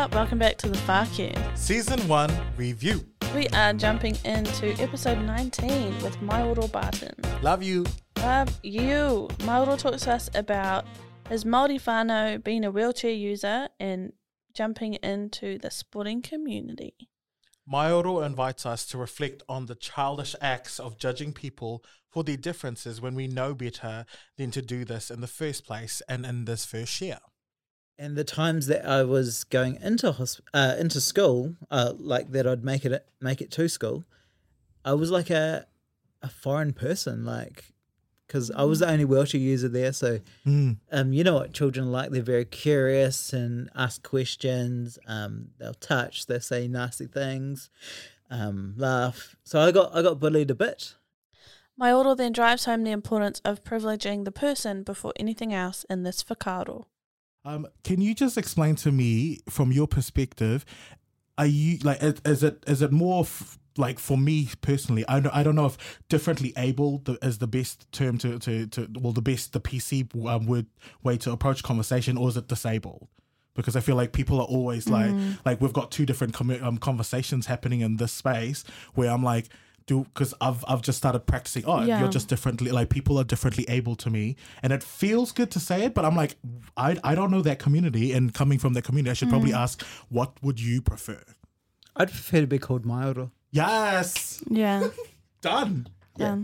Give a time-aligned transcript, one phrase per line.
[0.00, 1.58] Kia, welcome back to the Whākē.
[1.58, 3.04] Season 1 review.
[3.34, 7.12] We are jumping into episode 19 with Mauro Barton.
[7.42, 7.84] Love you.
[8.16, 9.28] Love you.
[9.44, 10.86] Mauro talks to us about
[11.28, 14.14] his Māori whānau being a wheelchair user and
[14.54, 16.94] jumping into the sporting community.
[17.66, 23.02] Mauro invites us to reflect on the childish acts of judging people for their differences
[23.02, 24.06] when we know better
[24.38, 27.18] than to do this in the first place and in this first year.
[28.00, 32.46] And the times that I was going into hosp- uh, into school, uh, like that
[32.46, 34.04] I'd make it make it to school,
[34.86, 35.66] I was like a
[36.22, 37.74] a foreign person, like
[38.26, 39.92] because I was the only wheelchair user there.
[39.92, 42.10] So, um, you know what children are like?
[42.10, 44.98] They're very curious and ask questions.
[45.06, 47.68] Um, they'll touch, they'll say nasty things,
[48.30, 49.36] um, laugh.
[49.44, 50.94] So I got I got bullied a bit.
[51.76, 56.24] Mauro then drives home the importance of privileging the person before anything else in this
[56.24, 56.86] whakaaro.
[57.44, 60.64] Um, can you just explain to me, from your perspective,
[61.38, 65.04] are you like, is, is it is it more f- like for me personally?
[65.08, 68.66] I don't, I don't know if differently able the, is the best term to, to
[68.66, 70.66] to well the best the PC um, word
[71.02, 73.08] way to approach conversation, or is it disabled?
[73.54, 75.14] Because I feel like people are always like
[75.46, 79.48] like we've got two different com- um, conversations happening in this space where I'm like.
[79.86, 81.64] Do because I've I've just started practicing.
[81.66, 82.00] Oh, Yeah.
[82.00, 85.60] you're just differently like people are differently able to me, and it feels good to
[85.60, 85.94] say it.
[85.94, 86.36] But I'm like,
[86.76, 89.82] I I don't know that community, and coming from that community, I should probably ask,
[90.08, 91.22] what would you prefer?
[91.96, 93.30] I'd prefer to be called Mauro.
[93.50, 94.88] Yes, Yeah.
[95.40, 95.86] done.
[96.16, 96.36] Yeah.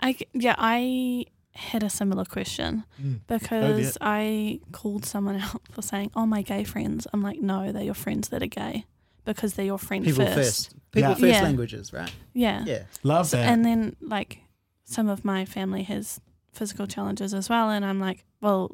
[0.00, 3.20] I c- yeah, I had a similar question Mm.
[3.28, 7.84] because I called someone out for saying, "Oh, my gay friends." I'm like, no, they're
[7.84, 8.84] your friends that are gay
[9.24, 10.36] because they're your friend People first.
[10.36, 10.74] first.
[10.92, 11.14] People Yeah.
[11.14, 11.42] first Yeah.
[11.42, 12.12] languages, right?
[12.32, 12.64] Yeah.
[12.66, 12.82] Yeah.
[13.02, 13.48] Love So- that.
[13.48, 14.40] and then like
[14.84, 16.20] some of my family has
[16.52, 18.70] physical challenges as well, and I'm like, well,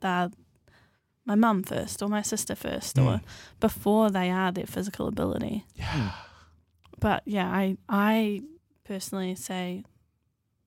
[0.00, 0.30] they're
[1.24, 3.20] my mum first or my sister first or Mm.
[3.58, 5.64] before they are their physical ability.
[5.74, 6.12] yeah.
[7.00, 8.42] But yeah, I I
[8.84, 9.84] personally say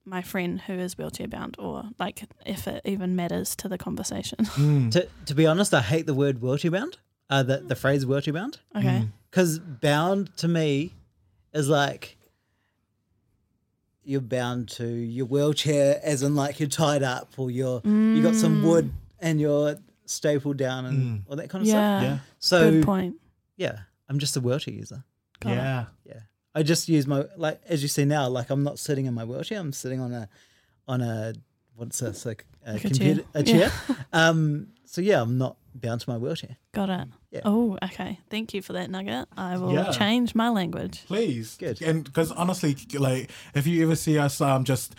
[0.05, 4.39] my friend who is wheelchair bound or like if it even matters to the conversation.
[4.45, 4.91] Mm.
[4.91, 6.97] To to be honest, I hate the word wheelchair bound.
[7.29, 8.59] Uh, the the phrase wheelchair bound.
[8.75, 8.99] okay.
[9.03, 9.11] Mm.
[9.29, 10.93] Because bound to me
[11.53, 12.17] is like
[14.03, 18.35] you're bound to your wheelchair, as in like you're tied up or you're you got
[18.35, 21.29] some wood and you're stapled down and Mm.
[21.29, 22.01] all that kind of stuff.
[22.01, 22.01] Yeah.
[22.01, 22.17] Yeah.
[22.39, 23.15] So Good point.
[23.57, 25.03] yeah, I'm just a wheelchair user.
[25.39, 25.55] Got it.
[25.55, 25.85] Yeah.
[26.05, 26.19] Yeah,
[26.55, 28.27] I just use my like as you see now.
[28.29, 29.59] Like I'm not sitting in my wheelchair.
[29.59, 30.27] I'm sitting on a
[30.87, 31.33] on a
[31.75, 33.29] what's this like a Like a computer chair.
[33.35, 33.71] a chair.
[34.13, 34.69] um.
[34.85, 36.57] So yeah, I'm not bound to my wheelchair.
[36.71, 37.07] Got it.
[37.31, 37.41] Yeah.
[37.45, 38.19] Oh, okay.
[38.29, 39.27] Thank you for that nugget.
[39.37, 39.91] I will Yeah.
[39.91, 41.03] change my language.
[41.05, 41.57] Please.
[41.59, 41.81] Good.
[41.81, 44.95] And because honestly, like if you ever see us, um, just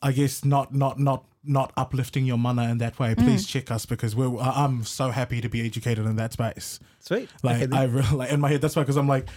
[0.00, 3.84] I guess not not not not uplifting your mana in that way, please check us
[3.84, 6.78] because we're I- I'm so happy to be educated in that space.
[7.00, 7.28] Sweet.
[7.42, 7.76] Like Okay.
[7.76, 8.60] I really like in my head.
[8.60, 9.28] That's why because I'm like.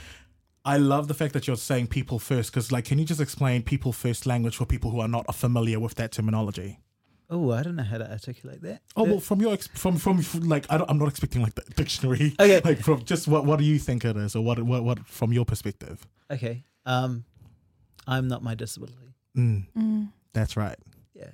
[0.67, 3.61] I love the fact that you're saying people first because, like, can you just explain
[3.61, 6.79] people first language for people who are not familiar with that terminology?
[7.29, 8.81] Oh, I don't know how to articulate that.
[8.95, 11.41] Oh Uh, well, from your ex- from from from, like I don't, I'm not expecting
[11.41, 12.33] like the dictionary.
[12.39, 12.61] Okay.
[12.63, 15.33] Like from just what what do you think it is, or what what what from
[15.33, 16.05] your perspective?
[16.31, 16.63] Okay.
[16.85, 17.25] Um,
[18.07, 19.15] I'm not my disability.
[19.37, 20.11] Mm, Mm.
[20.33, 20.77] that's right.
[21.13, 21.31] Yeah.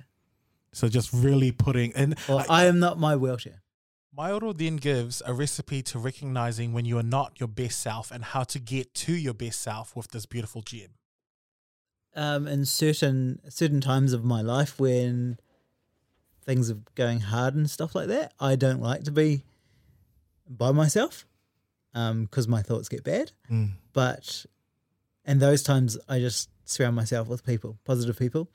[0.72, 3.62] So just really putting and Or I, I am not my wheelchair.
[4.14, 8.24] Mauro then gives a recipe to recognizing when you are not your best self and
[8.24, 10.90] how to get to your best self with this beautiful gem.
[12.14, 15.38] Um, in certain certain times of my life when
[16.44, 19.44] things are going hard and stuff like that, I don't like to be
[20.48, 21.26] by myself
[21.92, 23.32] because my thoughts get bad.
[23.50, 23.72] Mm.
[23.92, 24.46] But
[25.24, 28.50] in those times, I just surround myself with people, positive people.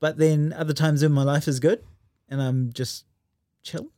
[0.00, 1.84] But then other times when my life is good
[2.28, 3.04] and I'm just
[3.62, 3.88] chill,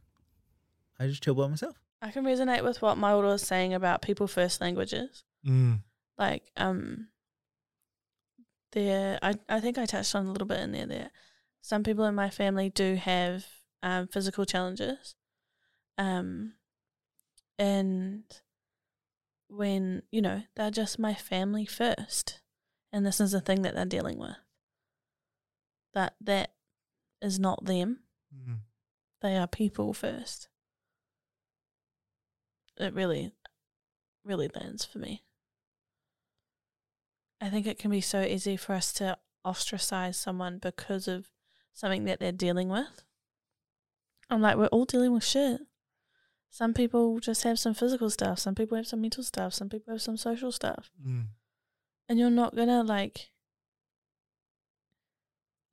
[0.98, 1.80] I just chill by myself.
[2.00, 5.24] I can resonate with what Mauro was saying about people first languages.
[5.46, 5.80] Mm.
[6.18, 7.08] Like, um,
[8.72, 10.86] there, I, I think I touched on a little bit in there.
[10.86, 11.10] There,
[11.62, 13.46] some people in my family do have
[13.82, 15.14] um, physical challenges,
[15.96, 16.54] um,
[17.58, 18.24] and
[19.48, 22.40] when you know they're just my family first,
[22.92, 24.36] and this is the thing that they're dealing with.
[25.94, 26.52] That that
[27.22, 28.00] is not them.
[28.34, 28.58] Mm.
[29.20, 30.48] They are people first.
[32.76, 33.32] It really,
[34.24, 35.22] really lands for me.
[37.40, 41.28] I think it can be so easy for us to ostracize someone because of
[41.72, 43.04] something that they're dealing with.
[44.30, 45.60] I'm like, we're all dealing with shit.
[46.50, 49.92] Some people just have some physical stuff, some people have some mental stuff, some people
[49.92, 50.90] have some social stuff.
[51.06, 51.26] Mm.
[52.08, 53.30] And you're not gonna like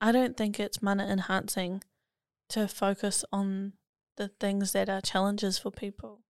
[0.02, 1.84] I don't think it's mana enhancing
[2.50, 3.74] to focus on
[4.16, 6.22] the things that are challenges for people.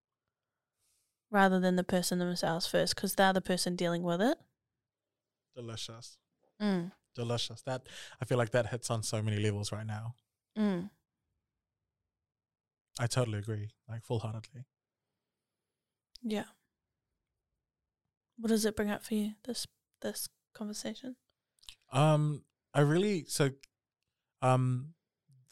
[1.31, 4.37] rather than the person themselves first because they're the person dealing with it.
[5.55, 6.17] Delicious.
[6.59, 6.91] Mm.
[7.15, 7.61] Delicious.
[7.63, 7.83] That
[8.21, 10.15] I feel like that hits on so many levels right now.
[10.57, 10.89] Mm.
[12.99, 14.65] I totally agree, like full heartedly.
[16.21, 16.45] Yeah.
[18.37, 19.33] What does it bring up for you?
[19.45, 19.67] This
[20.01, 21.15] this conversation.
[21.91, 23.51] Um, I really so,
[24.41, 24.93] um,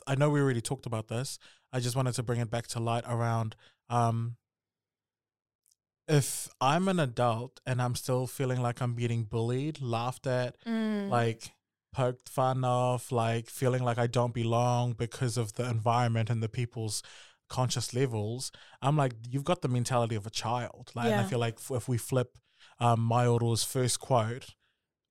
[0.06, 1.40] I know we already talked about this.
[1.74, 3.56] I just wanted to bring it back to light around
[3.90, 4.38] um.
[6.08, 11.10] If I'm an adult and I'm still feeling like I'm getting bullied, laughed at, Mm.
[11.10, 11.52] like
[11.94, 16.50] poked fun of, like feeling like I don't belong because of the environment and the
[16.50, 17.04] people's
[17.50, 18.52] conscious levels,
[18.82, 20.92] I'm like, you've got the mentality of a child.
[20.96, 22.38] Like, and I feel like if, if we flip
[22.80, 24.48] um, Mayoro's first quote,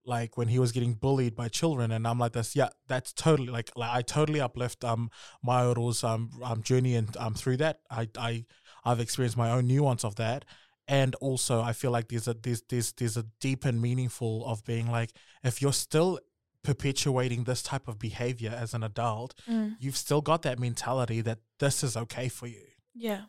[0.04, 3.48] like when he was getting bullied by children, and I'm like this, yeah, that's totally
[3.48, 5.10] like, like I totally uplift um
[5.44, 7.80] Mayoro's um, um journey and um through that.
[7.90, 8.44] I I
[8.84, 10.44] I've experienced my own nuance of that.
[10.88, 14.64] And also I feel like there's a there's there's there's a deep and meaningful of
[14.64, 15.10] being like
[15.42, 16.20] if you're still
[16.62, 19.76] perpetuating this type of behavior as an adult, Mm.
[19.80, 22.66] you've still got that mentality that this is okay for you.
[22.94, 23.22] Yeah.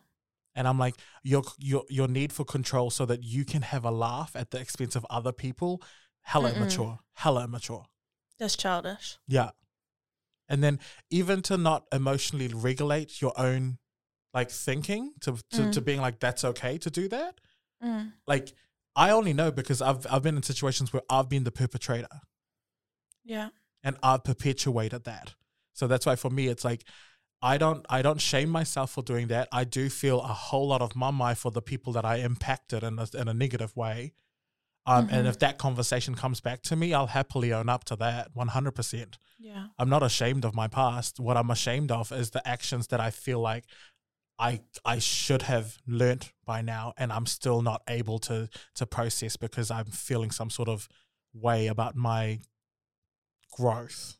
[0.54, 3.90] And I'm like, your your your need for control so that you can have a
[3.92, 5.80] laugh at the expense of other people,
[6.22, 6.56] hella Mm-mm.
[6.56, 7.84] immature, hella immature.
[8.38, 9.18] That's childish.
[9.28, 9.50] Yeah.
[10.48, 10.78] And then
[11.10, 13.78] even to not emotionally regulate your own
[14.34, 15.72] like thinking to to, Mm.
[15.72, 17.40] to being like that's okay to do that.
[17.82, 18.12] Mm.
[18.26, 18.52] Like
[18.96, 22.08] I only know because I've I've been in situations where I've been the perpetrator
[23.24, 23.50] Yeah.
[23.82, 25.34] and I've perpetuated that.
[25.72, 26.84] So that's why for me it's like
[27.40, 29.48] I don't I don't shame myself for doing that.
[29.52, 32.98] I do feel a whole lot of mamae for the people that I impacted in
[32.98, 34.14] a, in a negative way.
[34.86, 35.30] Um, And Mhm.
[35.30, 39.18] if that conversation comes back to me, I'll happily own up to that 100%.
[39.38, 39.66] Yeah.
[39.78, 41.20] I'm not ashamed of my past.
[41.20, 43.66] What I'm ashamed of is the actions that I feel like
[44.38, 49.36] I I should have learnt by now, and I'm still not able to to process
[49.36, 50.88] because I'm feeling some sort of
[51.34, 52.40] way about my
[53.52, 54.16] growth.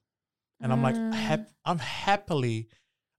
[0.60, 1.14] And I'm like, Mm.
[1.14, 2.68] hap- I'm happily,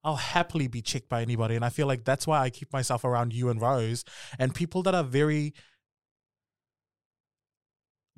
[0.04, 3.04] I'll happily be checked by anybody, and I feel like that's why I keep myself
[3.06, 4.04] around you and Rose
[4.38, 5.54] and people that are very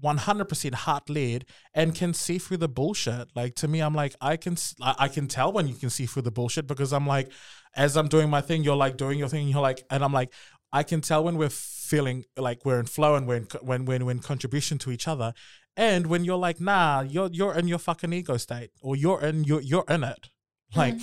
[0.03, 3.29] 100% heart led and can see through the bullshit.
[3.35, 6.23] Like to me, I'm like, I can, I can tell when you can see through
[6.23, 7.31] the bullshit because I'm like,
[7.75, 9.47] as I'm doing my thing, you're like doing your thing.
[9.47, 10.33] You're like, and I'm like,
[10.73, 14.05] I can tell when we're feeling like we're in flow and we're in, when when
[14.05, 15.33] we're in contribution to each other,
[15.75, 19.43] and when you're like, nah, you're you're in your fucking ego state, or you're in
[19.43, 20.29] you're you're in it,
[20.73, 20.79] mm-hmm.
[20.79, 20.95] like.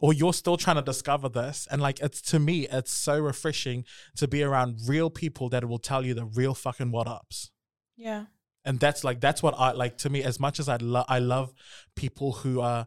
[0.00, 3.84] Or you're still trying to discover this, and like it's to me, it's so refreshing
[4.16, 7.50] to be around real people that will tell you the real fucking what ups
[7.94, 8.24] Yeah.
[8.64, 10.22] And that's like that's what I like to me.
[10.22, 11.52] As much as I love, I love
[11.96, 12.86] people who are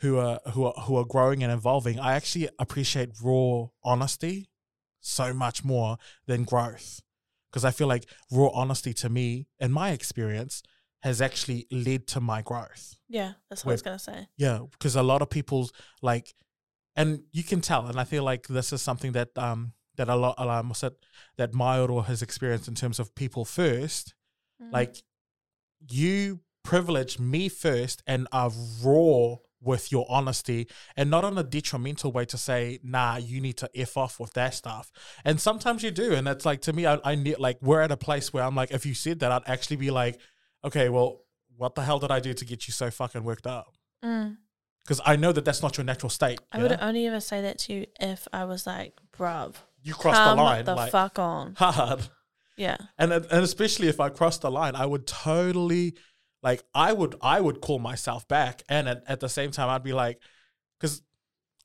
[0.00, 1.98] who are who are who are growing and evolving.
[1.98, 4.48] I actually appreciate raw honesty
[5.00, 5.96] so much more
[6.26, 7.00] than growth
[7.50, 10.62] because I feel like raw honesty to me, in my experience,
[11.02, 12.96] has actually led to my growth.
[13.08, 13.32] Yeah.
[13.48, 14.26] That's what I was gonna say.
[14.36, 15.72] Yeah, because a lot of people's
[16.02, 16.34] like,
[16.94, 20.16] and you can tell, and I feel like this is something that um that a
[20.16, 20.72] lot um
[21.38, 24.14] that Mayoro has experienced in terms of people first
[24.62, 24.72] Mm.
[24.72, 24.96] like
[25.88, 28.50] you privilege me first and are
[28.82, 33.56] raw with your honesty and not on a detrimental way to say nah you need
[33.56, 34.90] to f off with that stuff
[35.24, 37.90] and sometimes you do and it's like to me i, I need like we're at
[37.90, 40.18] a place where i'm like if you said that i'd actually be like
[40.64, 41.20] okay well
[41.56, 43.72] what the hell did i do to get you so fucking worked up
[44.04, 44.36] Mm.
[44.84, 47.58] because i know that that's not your natural state I would only ever say that
[47.60, 51.18] to you if I was like, bruv, you crossed come the line the like fuck
[51.18, 51.54] on.
[51.58, 52.08] hard
[52.56, 52.76] Yeah.
[52.98, 55.94] and and especially if I crossed the line, I would totally
[56.42, 59.82] like I would I would call myself back, and at, at the same time I'd
[59.82, 60.20] be like,
[60.78, 61.02] because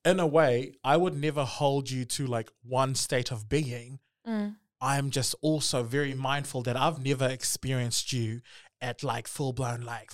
[0.03, 3.99] in a way I would never hold you to like one state of being.
[4.27, 4.55] Mm.
[4.81, 8.41] I'm just also very mindful that I've never experienced you
[8.81, 10.11] at like full blown like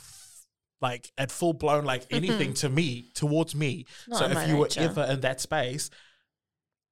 [0.81, 3.85] like at full blown like anything to me towards me.
[4.07, 4.81] Not so if you were nature.
[4.81, 5.89] ever in that space,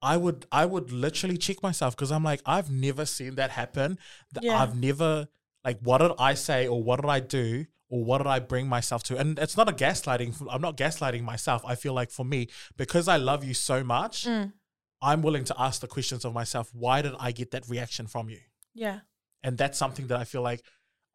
[0.05, 3.97] I would I would literally check myself because I'm like I've never seen that happen.
[4.41, 4.61] Yeah.
[4.61, 5.27] I've never
[5.63, 8.67] like what did I say or what did I do or what did I bring
[8.67, 9.17] myself to?
[9.17, 10.47] And it's not a gaslighting.
[10.51, 11.63] I'm not gaslighting myself.
[11.65, 12.47] I feel like for me
[12.77, 14.53] because I love you so much, Mm.
[15.01, 16.69] I'm willing to ask the questions of myself.
[16.73, 18.39] Why did I get that reaction from you?
[18.73, 18.99] Yeah.
[19.43, 20.61] And that's something that I feel like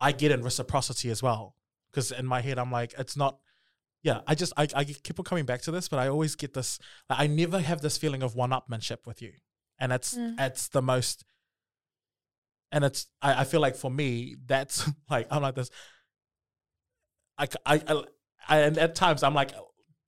[0.00, 1.56] I get in reciprocity as well.
[1.90, 3.38] Because in my head, I'm like, it's not.
[4.02, 6.54] Yeah, I just I, I keep on coming back to this, but I always get
[6.54, 6.78] this.
[7.09, 9.33] Like, I never have this feeling of one-upmanship with you,
[9.78, 10.37] and it's Mm.
[10.40, 11.25] it's the most.
[12.73, 15.71] And it's I, I feel like for me that's like I'm like this.
[17.38, 18.02] I I
[18.49, 19.52] I and at times I'm like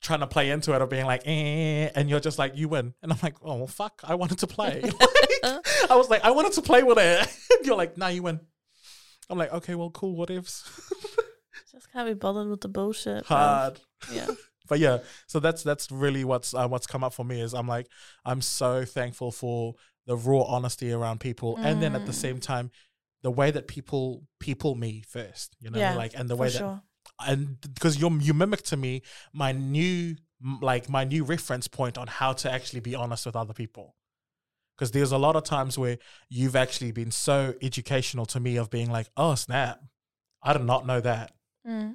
[0.00, 2.92] trying to play into it or being like, eh, and you're just like, you win.
[3.02, 4.82] And I'm like, oh, well, fuck, I wanted to play.
[5.44, 7.28] I was like, I wanted to play with it.
[7.64, 8.40] you're like, nah, you win.
[9.30, 10.64] I'm like, okay, well, cool, whatevs.
[11.72, 13.26] Just can't be bothered with the bullshit.
[13.26, 13.36] bro.
[13.36, 13.80] Hard.
[14.12, 14.26] Yeah.
[14.68, 17.66] But yeah, so that's that's really what's uh, what's come up for me is I'm
[17.66, 17.88] like
[18.24, 19.74] I'm so thankful for
[20.06, 22.14] the raw honesty around people, and then at the Mm.
[22.14, 22.70] same time,
[23.22, 26.58] the way that people people me first, you know, Yeah, like and the way that
[26.58, 26.80] sure.
[27.26, 29.02] and because you you mimic to me
[29.32, 30.14] my new
[30.60, 33.96] like my new reference point on how to actually be honest with other people
[34.76, 35.98] because there's a lot of times where
[36.30, 39.80] you've actually been so educational to me of being like oh snap
[40.42, 41.32] i did not know that
[41.66, 41.94] Mm.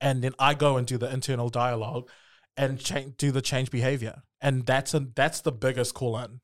[0.00, 2.08] and then i go and do the internal dialogue
[2.56, 6.40] and change do the change behavior and that's a that's the biggest call in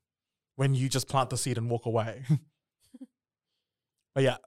[0.57, 2.25] when you just plant the seed and walk away
[4.15, 4.39] but yeah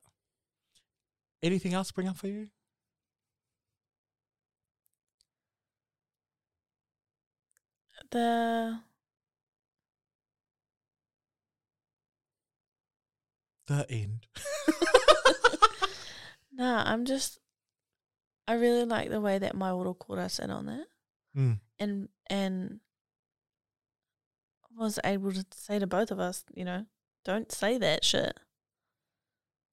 [1.41, 2.49] anything else bring up for you
[8.11, 8.79] The
[13.67, 14.25] the end
[16.51, 17.39] nah, I'm just.
[18.49, 20.87] I really like the way that my little us in on that,
[21.37, 21.59] Mm.
[21.77, 22.79] and and
[24.75, 26.85] was able to say to both of us, you know,
[27.25, 28.39] don't say that shit,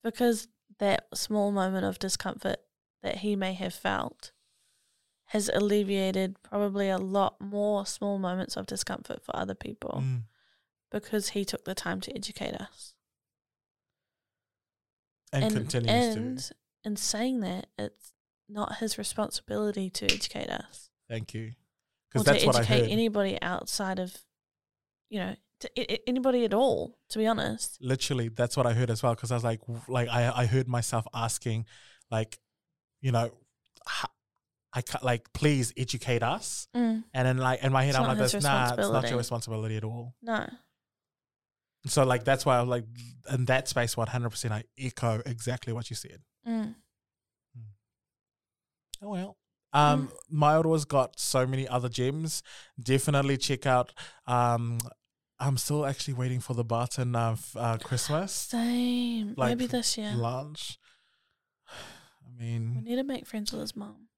[0.03, 2.59] because that small moment of discomfort
[3.03, 4.33] that he may have felt
[5.31, 10.23] has alleviated probably a lot more small moments of discomfort for other people Mm.
[10.91, 12.93] because he took the time to educate us.
[15.33, 16.55] and, continues and to.
[16.85, 18.13] in saying that, it's
[18.49, 21.53] not his responsibility to educate us Thank you, or
[22.11, 22.91] because to that's what I educate heard.
[22.91, 24.17] anybody outside of,
[25.09, 26.99] you know, to, I- anybody at all.
[27.11, 29.15] To be honest, Literally, that's what I heard as well.
[29.15, 31.67] Because I was like, like I I heard myself asking,
[32.11, 32.39] like,
[33.01, 33.31] you know,
[34.73, 38.07] I ca- like please educate us, mm, and then like in my head It's I'm
[38.09, 40.15] like, that's nah, it's not your responsibility at all.
[40.23, 40.47] no,
[41.87, 42.85] So like that's why I was like
[43.33, 46.21] in that space, one hundred percent, I echo exactly what you said.
[46.47, 46.75] mm,
[49.03, 49.37] Oh well.
[49.73, 52.43] Um, my has got so many other gems.
[52.83, 53.93] Definitely check out.
[54.27, 54.79] Um,
[55.39, 59.35] I'm still actually waiting for the Barton of uh, Christmas same.
[59.37, 60.79] Like, Maybe this year lunch.
[61.69, 64.09] I mean, we need to make friends with his mom.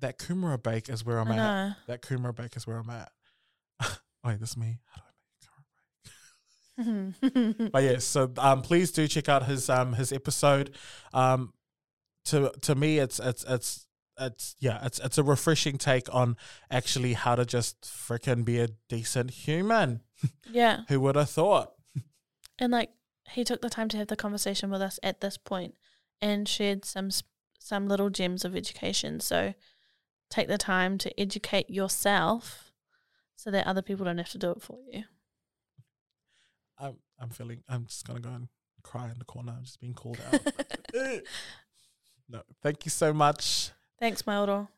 [0.00, 1.36] that Kumara bake is where I'm I at.
[1.36, 1.72] know.
[1.86, 3.10] That Kumara bake is where I'm at.
[4.24, 4.80] Wait, this is me.
[4.86, 5.02] How do
[6.78, 7.72] I make Kumara bake?
[7.72, 10.74] But yeah, so um, please do check out his um his episode.
[11.14, 11.54] Um,
[12.26, 13.85] to to me, it's it's it's
[14.18, 16.36] it's yeah, it's it's a refreshing take on
[16.70, 20.00] actually how to just freaking be a decent human.
[20.50, 21.72] yeah, Who would have thought?
[22.58, 22.90] and like
[23.30, 25.74] he took the time to have the conversation with us at this point
[26.20, 27.10] and shared some
[27.58, 29.20] some little gems of education.
[29.20, 29.54] So
[30.30, 32.72] take the time to educate yourself
[33.34, 35.04] so that other people don't have to do it for you.
[36.78, 37.62] I'm I'm feeling.
[37.68, 38.48] I'm just gonna go and
[38.82, 39.54] cry in the corner.
[39.56, 40.40] I'm just being called out.
[42.28, 43.70] no, thank you so much.
[43.98, 44.68] Thanks, Mauro.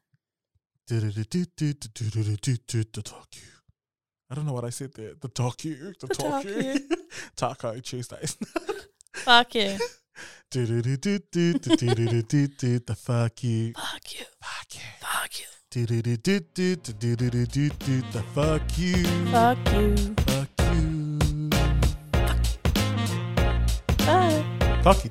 [0.87, 1.01] The
[3.05, 3.43] talk you.
[4.31, 5.13] I don't know what I said there.
[5.21, 5.93] The talk you.
[6.01, 6.63] The, The talk talk you.
[6.63, 6.79] you.
[7.37, 8.37] Taco Tuesdays.
[9.13, 9.77] Fuck you.
[10.51, 10.67] The
[12.97, 13.73] fuck you.
[13.75, 14.25] Fuck you.
[14.41, 14.81] Fuck you.
[15.01, 15.47] Fuck you.
[18.13, 19.05] The fuck you.
[19.31, 19.97] Fuck you.
[20.27, 21.19] Fuck you.
[24.07, 24.45] Bye.
[24.83, 25.11] Fuck you.